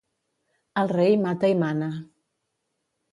[0.83, 1.91] El rei mata i mana.